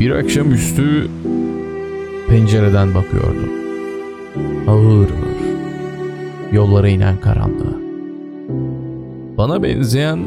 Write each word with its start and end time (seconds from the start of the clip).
Bir 0.00 0.10
akşamüstü 0.10 1.08
pencereden 2.28 2.94
bakıyordum. 2.94 3.59
Ağır 4.68 4.86
ağır. 4.86 5.10
Yollara 6.52 6.88
inen 6.88 7.20
karanlığa. 7.20 7.80
Bana 9.38 9.62
benzeyen 9.62 10.18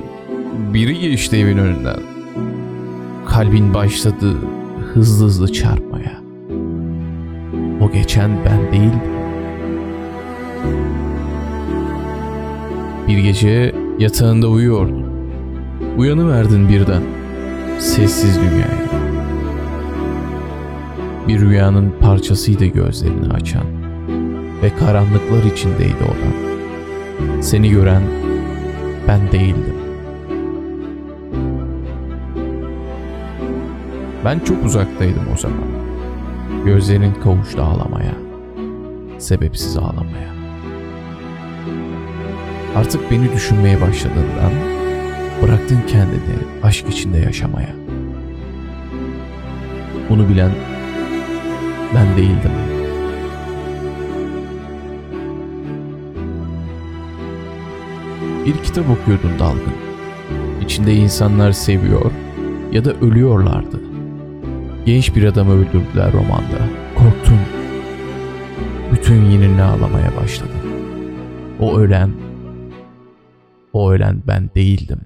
biri 0.73 0.99
geçti 0.99 1.37
evin 1.37 1.57
önünden. 1.57 1.99
Kalbin 3.27 3.73
başladı 3.73 4.33
hızlı 4.93 5.25
hızlı 5.25 5.53
çarpmaya. 5.53 6.21
O 7.81 7.91
geçen 7.91 8.31
ben 8.45 8.71
değildim. 8.71 9.01
Bir 13.07 13.17
gece 13.17 13.75
yatağında 13.99 14.47
uyuyordun. 14.47 15.05
Uyanıverdin 15.97 16.69
birden. 16.69 17.01
Sessiz 17.79 18.35
dünyaya. 18.35 18.83
Bir 21.27 21.39
rüyanın 21.39 21.93
parçasıydı 21.99 22.65
gözlerini 22.65 23.33
açan 23.33 23.82
ve 24.63 24.75
karanlıklar 24.75 25.43
içindeydi 25.43 26.03
odan. 26.03 26.53
Seni 27.41 27.69
gören 27.69 28.03
ben 29.07 29.31
değildim. 29.31 29.75
Ben 34.25 34.39
çok 34.39 34.65
uzaktaydım 34.65 35.23
o 35.33 35.37
zaman. 35.37 35.67
Gözlerin 36.65 37.13
kavuştu 37.13 37.61
ağlamaya. 37.61 38.13
Sebepsiz 39.17 39.77
ağlamaya. 39.77 40.33
Artık 42.75 43.11
beni 43.11 43.33
düşünmeye 43.33 43.81
başladığından 43.81 44.51
bıraktın 45.41 45.79
kendini 45.87 46.63
aşk 46.63 46.89
içinde 46.89 47.17
yaşamaya. 47.17 47.75
Bunu 50.09 50.29
bilen 50.29 50.51
ben 51.95 52.17
değildim. 52.17 52.72
Bir 58.45 58.63
kitap 58.63 58.89
okuyordun 58.89 59.39
dalgın. 59.39 59.73
İçinde 60.61 60.93
insanlar 60.93 61.51
seviyor 61.51 62.11
ya 62.71 62.85
da 62.85 62.93
ölüyorlardı. 62.93 63.81
Genç 64.85 65.15
bir 65.15 65.23
adamı 65.23 65.53
öldürdüler 65.53 66.13
romanda. 66.13 66.59
Korktun. 66.95 67.39
Bütün 68.91 69.25
yeninle 69.25 69.63
ağlamaya 69.63 70.15
başladın. 70.21 70.51
O 71.59 71.77
ölen, 71.77 72.11
o 73.73 73.91
ölen 73.91 74.23
ben 74.27 74.49
değildim. 74.55 74.99